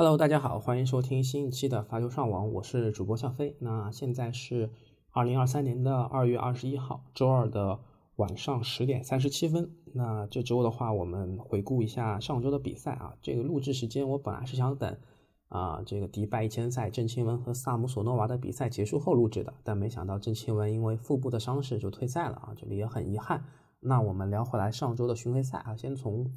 [0.00, 3.54] Hello，大家好，欢迎收听新一期的发球上网，我是主播向飞。
[3.58, 4.70] 那现在是
[5.10, 7.78] 二零二三年的二月二十一号，周二的
[8.16, 9.70] 晚上十点三十七分。
[9.92, 13.14] 那这周的话，我们回顾一下上周的比赛啊。
[13.20, 14.96] 这个录制时间我本来是想等
[15.48, 23.44] 啊这个迪拜一千赛郑钦文和萨姆索诺娃的比赛结束后录制的，但没想到郑钦文因为腹部的伤势就退赛了啊，这里也很遗憾。
[23.80, 26.32] 那我们聊回来上周的巡回赛啊，先从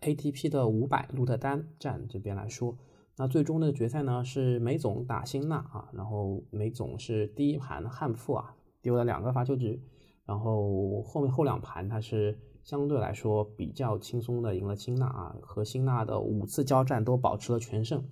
[0.00, 2.76] ATP 的五百鹿特丹站这边来说。
[3.16, 9.80] 那最终的决赛呢是梅总打辛纳啊，然后梅总是第一盘汉负啊，丢了两个罚球局，
[10.26, 18.02] 然后后面后两盘他是相对来说比较轻松的赢了辛纳啊，和辛纳的五次交战都保持了全胜，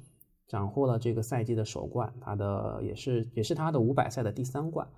[0.46, 4.88] 斩获了这个赛季的首冠，他的也是也是他的五百赛的第三冠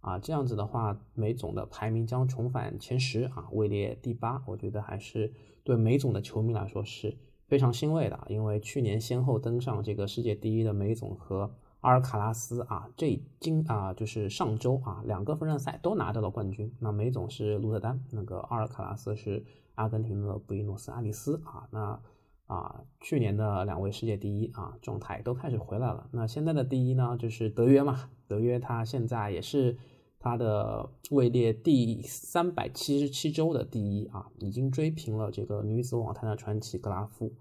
[0.00, 7.18] 啊，这样子的话梅总的排名将重返前十啊，位列第八，我觉得还是对梅总的球迷来说是。
[7.50, 11.50] 非常欣慰的，因为去年先后登上这个世界第一的梅总和
[11.80, 16.72] 阿尔卡拉斯啊，这今啊就是上周啊两个分站赛都拿到了冠军。
[16.78, 21.66] 那梅总是鹿特丹，那个阿尔卡拉斯是阿根廷的布宜诺斯艾利斯啊。
[21.72, 22.00] 那
[22.46, 26.08] 啊去年的两位世界第一啊状态都开始回来了。
[26.12, 29.76] 那现在的第一呢就是德约嘛，德约他现在也是。
[30.22, 37.32] 他的位列第三百七十七周的第一啊，已经追平了这个女子网坛的传奇格拉夫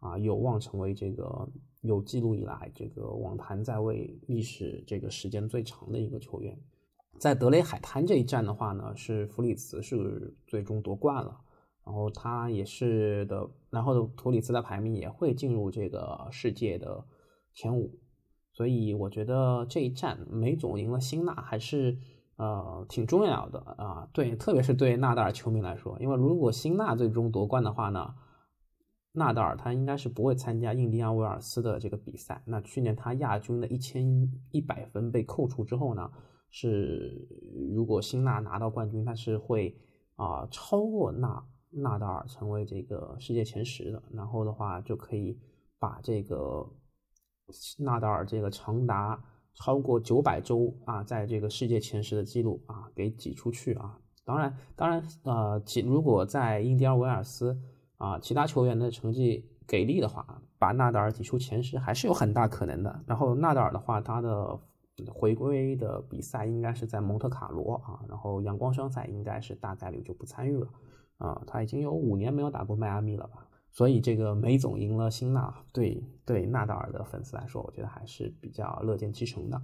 [0.00, 1.48] 啊，有望成为这个
[1.80, 6.60] 有记录以来这个网坛在位历史这个时间最长的一个球员。
[7.18, 11.40] 在德雷海滩这一站的话呢，是弗里茨是最终夺冠了，
[11.86, 17.06] 然后他也是的，然后图里茨的排名也会进入这个世界的
[17.54, 17.98] 前五，
[18.52, 21.96] 所以我觉得这一站梅总赢了辛纳还是。
[22.36, 28.14] 呃，挺重要的啊，对，特别是对纳达尔球迷来说，因为如果辛纳最终夺冠的话呢，
[29.12, 32.42] 纳达尔他应该是不会参加印第安维尔斯的这个比赛。
[32.44, 36.10] 那去年他亚军的一千一百分被扣除之后呢，
[36.50, 37.26] 是
[37.74, 39.74] 如果辛纳拿到冠军，他是会
[40.16, 45.40] 啊超过纳纳达尔成为这个世界前十的，然后的话就可以
[45.78, 46.70] 把这个
[47.78, 49.24] 纳达尔这个长达。
[49.56, 53.98] 超过九百周啊，在这个世界前十的记录啊，给挤出去啊。
[54.24, 57.58] 当然，当然，呃，其如果在印第安维尔斯
[57.96, 63.02] 啊，其他球员的成绩给力的话，把纳达尔挤出前十还是有很大可能的。
[63.06, 64.58] 然后纳达尔的话，他的
[65.12, 70.68] 回归的比赛应该是在蒙特卡罗啊，然后阳光双赛应该是大概率就不参与了
[71.18, 71.40] 啊。
[71.46, 73.45] 他已经有五年没有打过迈阿密了吧？
[73.76, 79.62] 所以这个梅总赢了辛纳，对对纳达尔的粉丝来说，我觉得还是比较乐见其成的。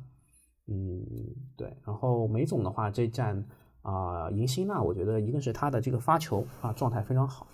[0.66, 1.02] 嗯，
[1.56, 1.74] 对。
[1.82, 3.42] 然后梅总的话，这站
[3.80, 7.46] 啊赢辛纳，我觉得一个是他的这个发球啊状态非常好，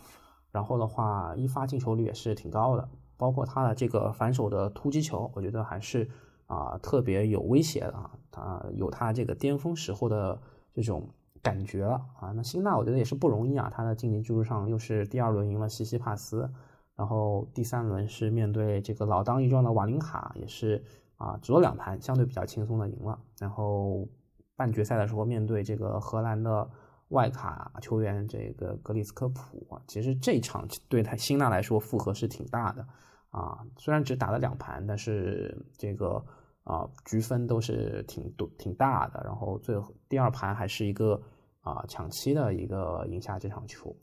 [0.50, 6.10] 然后的话一发进球率也是挺高的，包括他的这个反手的突击球，我觉得还是
[6.46, 10.42] 啊特别有威胁的啊，他有他这个巅峰时候的
[10.74, 11.08] 这种。
[11.42, 13.70] 感觉了啊，那辛纳我觉得也是不容易啊。
[13.72, 16.50] 他的晋级之路上又是第二轮赢了西西帕斯，
[16.96, 20.82] 然后第三轮是面对这个老当益壮的瓦林卡，也是
[21.16, 23.18] 啊，只有两盘，相对比较轻松的赢了。
[23.38, 24.08] 然后
[24.56, 26.68] 半决赛的时候面对这个荷兰的
[27.08, 32.86] 外卡球员这个格里斯科普，其实这场对他辛纳来说负荷是挺大的
[33.30, 33.64] 啊。
[33.76, 36.24] 虽然只打了两盘，但是这个。
[36.68, 41.18] 啊，局分都是挺多挺大的，然后最后第二盘还是一个
[41.62, 43.96] 啊抢七的一个赢下这场球。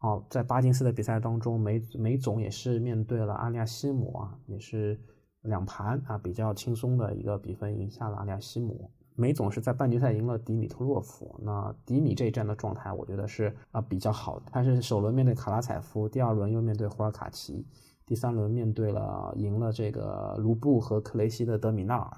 [0.00, 5.00] 哦，在巴金斯的比赛当中，梅梅总也是面对了阿利亚西姆啊，也是
[5.42, 8.90] 两盘啊比较轻松的一个比分赢下了阿利亚西姆。
[9.14, 17.64] 梅总是在半决赛赢了迪米特洛夫，那迪米这一战的状态我觉得是啊比较好的，他是首轮面对卡拉采夫，第二轮又面对胡尔卡奇。
[18.08, 22.10] 第三轮面对了赢了这个卢布和克雷西的德米纳尔，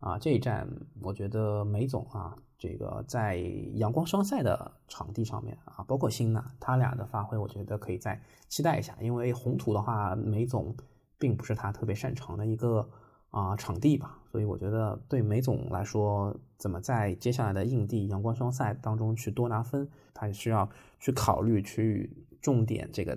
[0.00, 0.68] 啊，这一战
[1.00, 3.36] 我觉得梅总啊，这个在
[3.74, 8.96] 阳光双赛的场地上面啊，包括辛纳他俩的发挥，我觉得可以再期待一下。
[9.00, 10.76] 因为红土的话，梅总
[11.20, 12.90] 并不是他特别擅长的一个
[13.30, 20.68] 啊场地吧，所以我觉得对梅总来说，怎么在接下来的硬地阳光双赛当中去多拿分，他需要
[20.98, 23.16] 去考虑去重点这个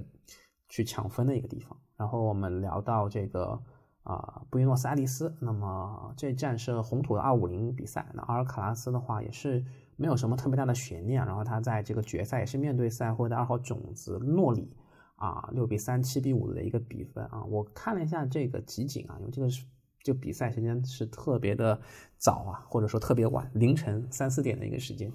[0.72, 1.78] 去抢分的一个地方。
[1.96, 3.62] 然后我们聊到这个
[4.02, 8.10] 啊，布宜诺斯艾利斯，那么这站是红土的二五零比赛。
[8.16, 9.64] 那阿尔卡拉斯的话也是
[9.98, 14.76] 没有什么特别大的悬念，然后他在这个决赛也是面对赛会的二号种子诺里
[15.18, 17.44] 啊，六比三、七比五的一个比分啊。
[17.44, 19.64] 我看了一下这个集锦啊，因为这个是
[20.04, 21.80] 就比赛时间是特别的
[22.18, 25.12] 早啊，或者说特别晚，凌晨三四点的一个时间。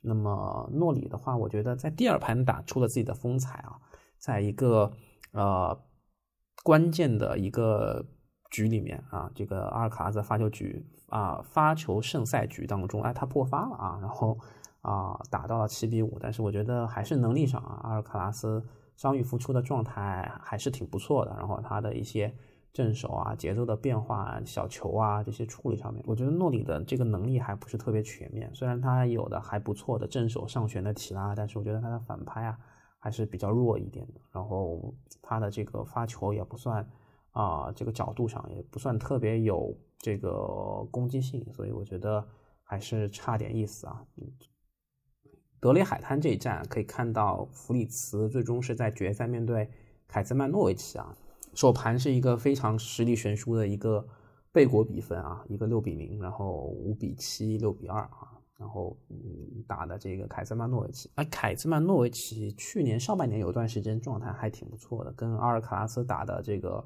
[0.00, 3.78] 那么诺里的话，我觉得在第二盘打出了自己的风采啊，
[4.22, 4.92] 在一个
[5.32, 5.76] 呃。
[6.64, 8.06] 关键的一个
[8.48, 14.38] 局里面啊，这个阿尔卡拉斯发球局啊，发球胜赛局当中，哎，他破发了啊，然后
[14.80, 18.64] 啊打到了七比五，但是我觉得还是能力上啊，阿尔卡拉斯
[18.94, 22.32] 伤愈复出的状态还是挺不错的，然后他的一些
[22.72, 32.56] 正手啊、节奏的变化、小球啊这些处理上面，我觉得诺里的这个能力还不是特别全面，虽然他有的还不错的正手上旋的提拉，但是我觉得他的反拍啊
[33.02, 36.88] 还是比较弱一点的，然后他的这个发球也不算。
[37.32, 42.22] 啊，这个角度上也不算特别有这个攻击性，所以我觉得
[42.62, 44.04] 还是差点意思啊。
[45.58, 49.66] 德雷海滩这一战可以看到，弗里茨最终是在决赛面对
[50.06, 51.16] 凯兹曼诺维奇啊，
[51.54, 54.06] 首盘是一个非常实力悬殊的一个
[54.52, 58.31] 背国比分啊，一个六比零，然后五比七，六比二啊，
[58.62, 59.16] 然后嗯
[59.66, 61.10] 打的这个凯兹曼诺维奇。
[61.16, 66.82] 而凯兹曼诺维奇去年上半年有段时间状态还挺不错的，跟阿尔卡拉斯打的这个。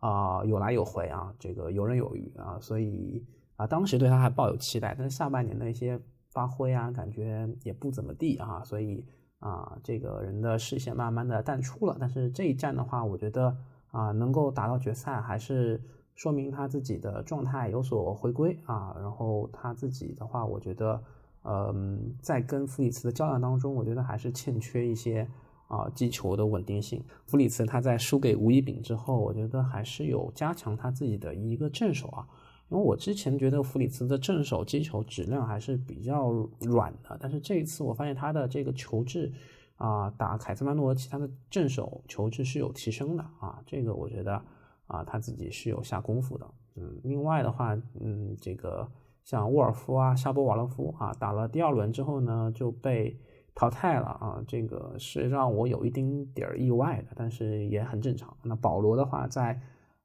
[0.00, 3.26] 啊，有来有回啊，这个游刃有余啊，所以
[3.56, 9.04] 啊，当时对他还抱有期待，但是下半年的一些发挥啊，感觉也不怎么地啊，所以
[9.40, 11.96] 啊，这个人的视线慢慢的淡出了。
[11.98, 13.56] 但是这一战的话，我觉得
[13.90, 15.82] 啊，能够打到决赛，还是
[16.14, 18.94] 说明他自己的状态有所回归啊。
[19.00, 21.02] 然后他自己的话，我觉得，
[21.44, 25.28] 嗯，在跟弗里茨的较量当中，我觉得还是欠缺一些。
[25.68, 32.26] 啊，击球的稳定性，弗里茨他在输给吴一丙之后，我觉得还是有加强他自己的一个正手啊。
[32.70, 36.30] 因为我之前觉得弗里茨的正手击球质量还是比较
[36.60, 39.30] 软的，但是这一次我发现他的这个球质
[39.76, 43.62] 啊，打凯斯曼诺维奇他的正手球质是有提升的啊。
[43.66, 44.42] 这个我觉得
[44.86, 46.50] 啊，他自己是有下功夫的。
[46.76, 48.90] 嗯，另外的话，嗯，这个
[49.24, 53.20] 像沃尔夫啊、沙波瓦洛夫啊，打了第二轮之后呢，就被。
[53.54, 58.36] 淘汰了啊，这个是让我有一丁点儿意外的，但是也很正常。
[58.44, 59.60] 那保罗的话，在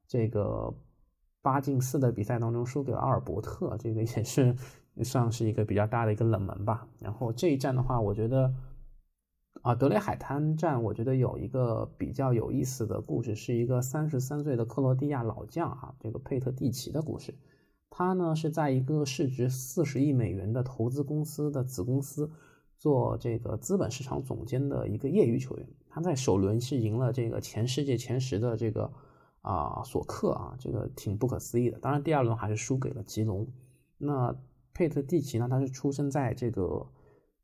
[0.08, 0.74] 这个
[1.40, 4.56] 八进四的比赛当中输给了阿尔伯特，这个也是
[5.04, 6.88] 算是一个比较大的一个冷门吧。
[6.98, 8.52] 然后这一战的话，我觉得
[9.62, 17.32] 啊，德雷海滩战，我觉得有一个比较有意思的故事，是一个三十三岁的克罗地亚老将啊，这个佩特蒂奇的故事。
[17.96, 22.28] 他呢是在一个市值四十亿美元的投资公司的子公司。
[22.76, 28.92] 做这个资本市场总监的一个业余球员，他在首轮是赢了这个前世界前十的这个
[29.40, 31.78] 啊索克啊，这个挺不可思议的。
[31.78, 33.46] 当然，第二轮还是输给了吉隆。
[33.96, 34.36] 那
[34.74, 36.86] 佩特蒂奇呢，他是出生在这个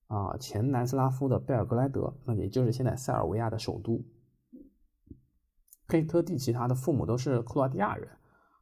[0.08, 4.04] 啊前南斯拉夫的贝尔格莱德，那也就是现在塞尔维亚的首都。
[5.86, 8.06] 佩特蒂奇他的父母都是克罗地亚人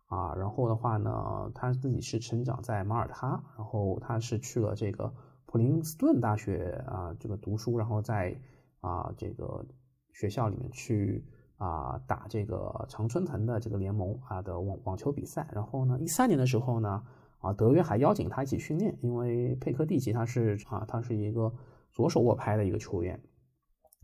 [0.08, 5.14] 啊，然后的话呢，他自己是成长在马耳他，然后他是去了这个。
[5.50, 8.38] 普林斯顿大学啊，这个读书，然后在
[8.82, 9.64] 啊这个
[10.12, 11.24] 学校里面去
[11.56, 15.48] 啊打这个常春藤的这个联盟啊的网网球比赛。
[15.50, 17.02] 然后呢，一三年的时候呢，
[17.38, 21.50] 啊德约还邀请他一起训练，因为佩克蒂奇他是啊他是一个
[21.90, 23.18] 左手握拍的一个球员，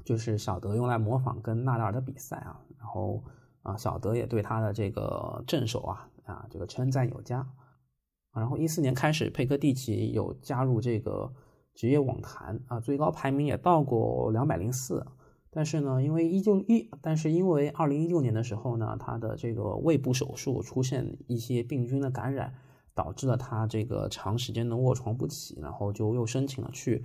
[0.03, 2.59] 就是小德用来模仿跟纳达尔的比赛啊。
[2.79, 3.23] 然后
[3.65, 7.45] 啊小德也对他的这个正手啊啊这个称赞有加。
[8.33, 11.33] 然后一四年开始，佩克蒂奇有加入这个
[11.75, 15.05] 职业网坛啊，最高排名也到过两百零四。
[15.51, 22.53] 但是呢，因为一九一，但是因为二零一六年的时候呢，他的这个胃部手术出现一些病菌的感染，
[22.93, 27.05] 导致了他这个长时间的卧床不起，然后就又申请了去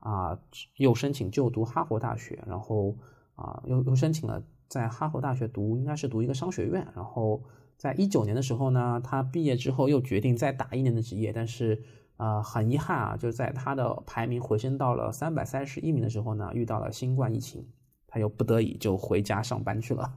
[0.00, 0.40] 啊，
[0.76, 2.96] 又申请就读哈佛大学，然后
[3.34, 7.42] 啊，又又申请了在哈佛大学读，应该是读一个商学院，然后。
[7.76, 11.82] 在一九年的时候呢，他毕业之后又决定再打一年的职业，但是
[12.18, 17.66] 啊，很遗憾啊，就在他的排名回升到了三百三十一名的时候呢，遇到了新冠疫情，
[18.06, 20.12] 他又不得已就回家上班去了。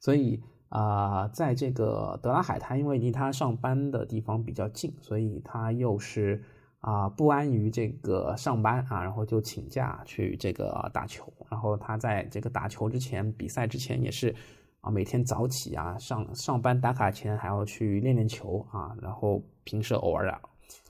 [0.00, 6.42] 所以啊，在这个德拉海滩，因为离他上班的地方比较近，所以他又是
[6.84, 11.32] 啊不安于这个上班啊，然后就请假去这个打球。
[11.50, 14.34] 然后他在这个打球之前，比赛之前也是。
[14.84, 20.26] 啊，每天早起啊，上上班打卡前还要去练练球啊，然后平时偶尔，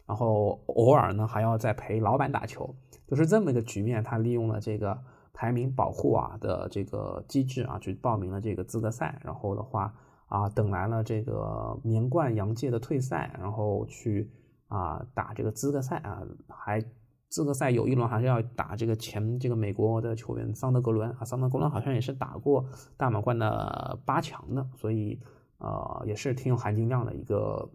[0.04, 2.74] 然后偶尔呢还要再陪老板打球，
[3.06, 4.02] 就是这么一个局面。
[4.02, 5.00] 他利用了这个
[5.32, 9.94] 排名保护啊的这个机制啊，去报名了这个资格赛，然后的话
[10.26, 14.28] 啊，等来了这个年冠洋界的退赛，然后去
[14.74, 16.84] 啊打这个资格赛啊，还。
[17.30, 22.64] 资格赛有一轮还是要打这个前这个美国的球员桑德格伦啊，桑德格伦好像也是打过
[22.96, 25.20] 大满贯的八强的，所以
[25.58, 27.68] 呃也是挺有含金量的一个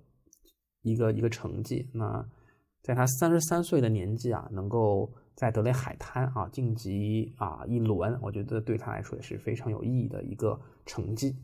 [0.83, 1.89] 一个一个成绩。
[1.93, 2.25] 那
[2.83, 11.35] 在他三十三岁的年纪啊，能够在德雷海滩啊晋级啊一轮，我觉得对他来说也是非常有意义的一个成绩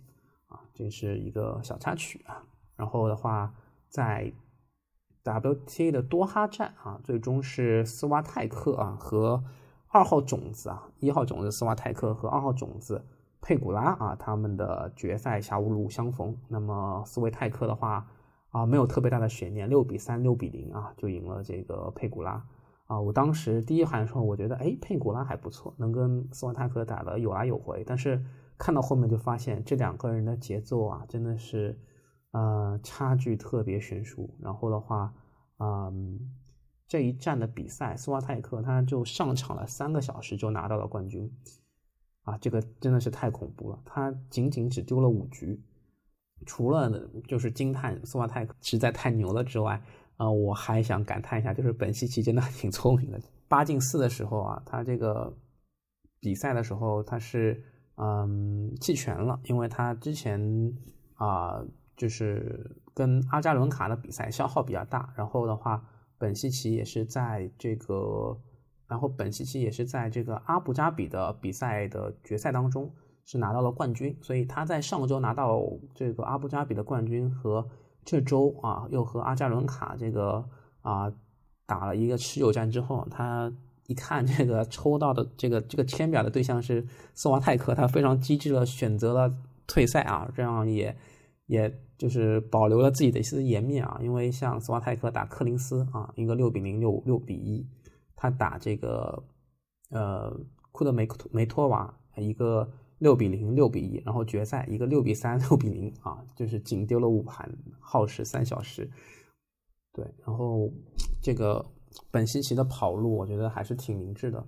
[0.48, 2.42] 啊，这是一个小插曲啊。
[2.78, 3.54] 然后的话，
[3.90, 4.32] 在
[5.26, 9.44] WTA 的多哈站啊，最终是斯瓦泰克啊和
[9.88, 13.04] 二号种子啊，一号种子斯瓦泰克和二号种子
[13.42, 16.38] 佩古拉啊，他们的决赛狭五路相逢。
[16.48, 18.08] 那么斯维泰克的话
[18.52, 22.46] 啊，没有特别大的悬念，六比三、六比零啊，就赢了这个佩古拉。
[22.86, 27.84] 啊，我当时第一盘的时候，我觉得哎，佩古拉还不错，能跟斯瓦泰克打的有来有回。
[27.84, 28.24] 但是
[28.60, 31.80] 看到后面就发现这两个人的节奏啊，真的是
[32.36, 34.30] 呃差距特别悬殊。
[34.42, 35.14] 然后的话，
[35.60, 36.20] 嗯，
[36.86, 41.32] 这一站的比赛，斯瓦泰克他就上场了三个小时就拿到了冠军，
[42.24, 43.80] 啊，这个真的是太恐怖了。
[43.86, 45.64] 他仅仅只丢了五局，
[46.46, 49.82] 除了就是惊叹斯瓦泰克实在太牛了之外。
[50.18, 53.20] 啊，我还想感叹一下，就是本西奇真的挺聪明的。
[53.50, 55.36] 八进四的时候啊，他这个
[56.22, 57.62] 比赛的时候他是
[57.98, 60.40] 嗯弃权了，因为他之前
[61.16, 61.62] 啊
[61.96, 65.14] 就是跟阿扎伦卡的比赛消耗比较大。
[65.16, 65.84] 然后的话，
[66.18, 68.38] 本西奇也是在这个，
[68.88, 75.62] 然后本西奇也是在这个阿布扎比的比赛的决赛当中是拿到了冠军，所以他在上周拿到
[75.94, 77.68] 这个阿布扎比的冠军和。
[78.08, 80.48] 这周啊，又和阿扎伦卡这个
[80.84, 81.12] 啊
[81.66, 83.52] 打了一个持久战之后，他
[83.88, 86.86] 一看这个抽到的这个这个签表的对象是
[87.16, 89.36] 斯瓦泰克，他非常机智的选择了
[89.66, 90.96] 退赛啊，这样也
[91.46, 94.00] 也就是保留了自己的一丝颜面啊。
[94.02, 97.68] 因为像斯瓦泰克打柯林斯啊，一个六比零六六比一，
[98.16, 99.24] 他打这个
[99.90, 100.36] 呃
[100.72, 102.70] 库德梅梅托娃一个。
[102.98, 107.46] 六比零，六比一，然后决赛一个六比三，六比零啊，就是仅丢了五盘，
[107.78, 108.90] 耗时三小时。
[109.92, 110.72] 对，然后
[111.22, 111.64] 这个
[112.10, 114.48] 本西奇的跑路，我觉得还是挺明智的。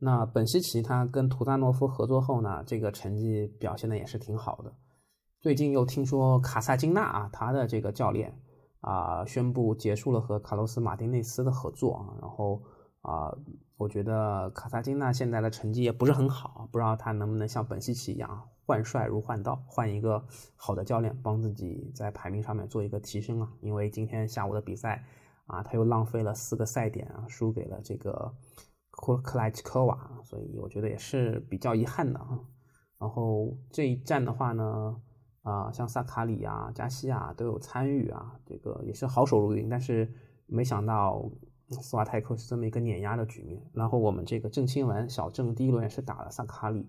[0.00, 4.74] 那本西奇他跟图萨诺夫合作后呢，这个成绩表现的也是挺好的。
[5.44, 8.34] 最近又听说卡萨金纳啊，他的这个教练
[8.80, 12.62] 啊，宣布结束了和卡洛斯马丁内斯的合作啊，然后。
[13.02, 13.30] 啊，
[13.76, 20.24] 我觉得卡萨金娜现在的成绩也不是很好，不知道他能不能像本西奇一样换帅如换刀，换一个
[20.56, 23.52] 好的教练，帮自己在排名上面做一个提升啊。
[23.60, 25.04] 因为今天下午的比赛
[25.44, 28.34] 啊，他又浪费了四个赛点啊，输给了这个
[28.92, 32.40] 库克莱奇科瓦，所以我觉得也是比较遗憾的啊。
[32.98, 34.96] 然后这一战的话呢，
[35.44, 40.12] 啊，像萨卡里啊、加西亚都有参与啊，这个也是好手如云，但是
[40.46, 41.30] 没想到。
[41.80, 46.86] 斯瓦泰克是这么一个碾压的局面，然后我们这个郑钦文小郑第一轮也是打了萨卡里，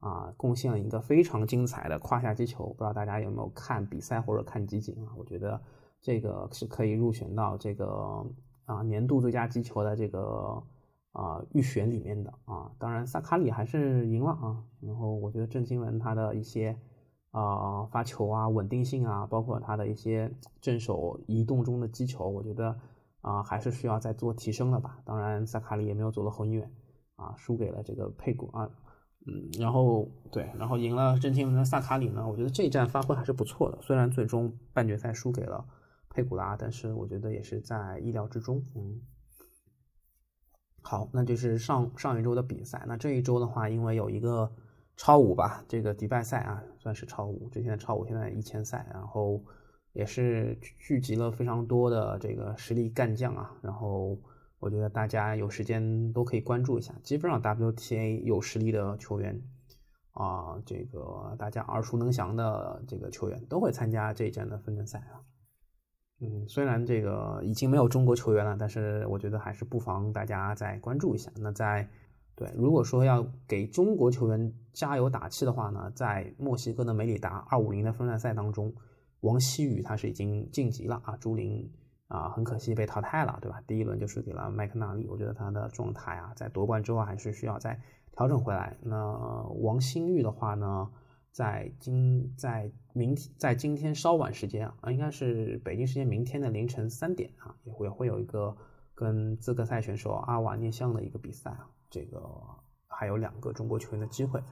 [0.00, 5.14] 啊，贡献了一个非常精彩的胯下击球，不知道大家有没有看比赛或者看集锦啊？
[5.16, 5.58] 我觉得
[6.02, 8.26] 这个是可以入选到这个
[8.64, 10.60] 啊年度最佳击球的这个
[11.12, 12.70] 啊预选里面的啊。
[12.78, 16.76] 当然萨卡里还是赢了啊，然后我觉得郑钦文他的一些
[17.30, 22.76] 啊发球啊稳定性啊，包括他的一些正手移动中的击球，我觉得。
[23.22, 25.00] 啊，还是需要再做提升了吧？
[25.04, 26.72] 当然，萨卡里也没有走得很远，
[27.16, 28.70] 啊，输给了这个佩古啊，
[29.26, 33.78] 嗯，然后对，然后赢了郑钦文的萨卡里呢，我觉得这一战发挥还是不错的。
[33.82, 35.66] 虽然最终半决赛输给了
[36.08, 38.62] 佩古拉，但是我觉得也是在意料之中。
[38.76, 39.00] 嗯，
[40.80, 42.84] 好，那就是上上一周的比赛。
[42.86, 44.52] 那这一周的话，因为有一个
[44.96, 49.42] 超五吧，这个迪拜赛啊，算是超五，之前的超五，现在一千赛，然后。
[49.92, 54.14] 也是聚集了非常多的这个实力干将啊，然后
[54.58, 56.94] 我觉得大家有时间都可以关注一下。
[57.02, 59.40] 基本上 WTA 有实力的球员
[60.12, 65.16] 啊，这个大家耳熟能详的这个球员都会参加这一站的分站赛啊。
[66.20, 71.32] 嗯，虽然这个已经没有中国球员了，但是我觉得还是不妨大家再关注一下。
[71.36, 71.88] 那在
[72.36, 78.72] 对，如果说要给中国球员加油打气的话呢，在墨西哥的梅里达二五零的分站赛当中。
[79.20, 81.72] 王希雨他是已经晋级了啊，朱琳
[82.06, 83.60] 啊很可惜被淘汰了，对吧？
[83.66, 87.80] 第一轮就输给了麦克纳利，我觉得他的状态啊，在夺冠之后还是需要再
[88.12, 88.76] 调整回来。
[88.82, 90.90] 那王新玉的话呢，
[91.32, 98.54] 在今在明天在今天稍晚时间啊，应该是北京时间明天的凌晨三点啊，也会会有一个
[98.94, 102.20] 跟资格赛选手阿瓦涅相的一个比赛啊，这个
[102.88, 104.42] 还有两个中国球员的机会。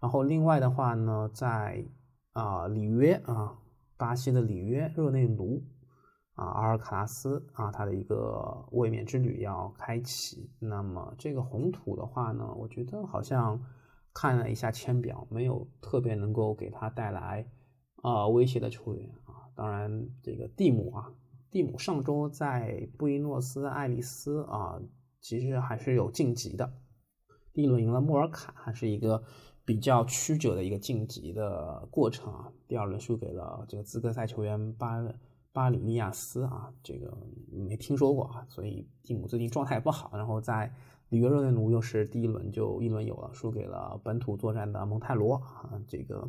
[0.00, 1.84] 然后另外的话呢，在
[2.32, 3.58] 啊里约啊。
[3.96, 5.62] 巴西的里约热内卢
[6.34, 10.50] 啊，阿尔卡拉斯啊，他的一个卫冕之旅要开启。
[10.58, 13.64] 那么这个红土的话呢，我觉得好像
[14.12, 17.46] 看了一下签表，没有特别能够给他带来
[18.02, 19.46] 啊威胁的球员啊。
[19.54, 21.14] 当然，这个蒂姆啊，
[21.52, 24.80] 蒂姆上周在布宜诺斯艾利斯啊，
[25.20, 26.68] 其实还是有晋级的。
[27.54, 29.22] 第一轮赢了莫尔卡，还是一个
[29.64, 32.52] 比较曲折的一个晋级的过程啊。
[32.68, 35.02] 第二轮输给了这个资格赛球员巴
[35.52, 37.16] 巴里利亚斯啊，这个
[37.50, 40.10] 没听说过啊，所以蒂姆最近状态不好。
[40.14, 40.70] 然后在
[41.08, 46.28] 里约热内卢又是第一轮就一轮游了，输给了本土作战的蒙泰罗啊，这个。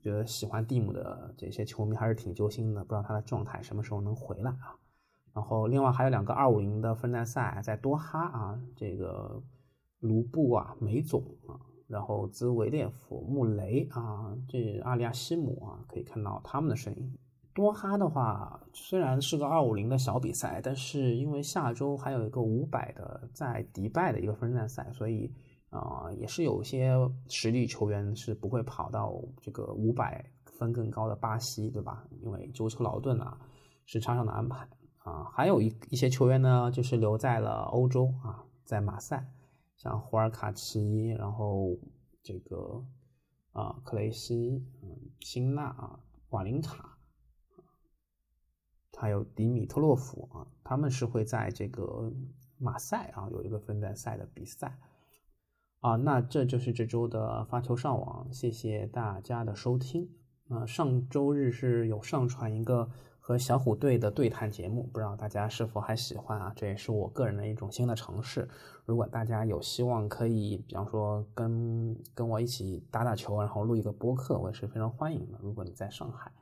[0.00, 4.78] 觉得喜欢蒂姆的这些球迷还是挺揪心的，不知道他的状态什么时候能回来啊。
[5.34, 9.42] 然后另外还有两个二五零的分站赛在多哈啊，这个
[10.00, 17.18] 卢布啊、梅总啊，然后兹维列夫、穆雷啊，这阿利亚西姆啊，可以看到他们的身影。
[17.54, 25.32] 多哈的话虽然是个二五零的小比赛，但是因为下周还有一个五百的在迪拜的一个分站赛，所以。
[25.70, 26.94] 啊，也是有些
[27.28, 32.08] 实力球员是不会跑到这个五百分更高的巴西，对吧？
[32.22, 33.38] 因为舟车劳顿啊，
[33.84, 34.66] 时差上的安排
[35.00, 39.30] 啊，还有一一些球员呢，就是留在了欧洲啊，在马赛，
[39.78, 41.78] 像胡尔卡奇，然后
[42.22, 42.84] 这个
[43.52, 46.98] 啊，克雷西，嗯，辛纳啊，瓦林卡，
[48.98, 52.12] 还有迪米特洛夫啊，他们是会在这个
[52.58, 54.78] 马赛啊有一个分站赛的比赛。
[55.78, 60.10] 啊，那这就是这周的发球上网，谢谢大家的收听。
[60.48, 62.90] 啊，上周日是有上传一个
[63.28, 66.50] 和小虎队的对谈节目，不知道大家是否还喜欢啊？
[66.56, 68.48] 这也是我个人的一种新的尝试。
[68.86, 75.38] 如果大家有希望可以，比方说跟跟我一起打打球，然后录一个播客，我也是非常欢迎的。
[75.42, 76.32] 如果你在上海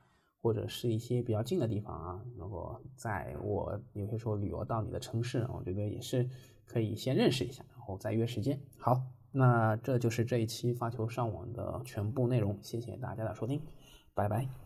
[0.40, 6.30] 或者是一些比较近的地方啊，如果在我有些时候旅游到你的城市，我觉得也是
[6.64, 8.60] 可以先认识一下，然后再约时间。
[8.78, 9.02] 好。
[9.32, 13.60] 那这就是这一期发球上网的全部内容，谢谢大家的收听，
[14.14, 14.65] 拜拜。